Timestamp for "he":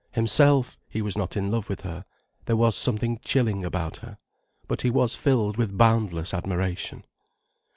0.89-0.99, 4.81-4.89